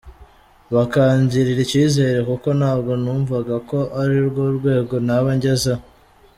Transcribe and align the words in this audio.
bakangirira 0.73 1.59
icyizere 1.65 2.19
kuko 2.29 2.47
ntabwo 2.59 2.91
numvaga 3.03 3.55
ko 3.69 3.79
ari 4.01 4.17
rwo 4.27 4.43
rwego 4.57 4.95
naba 5.07 5.29
ngezeho. 5.37 5.83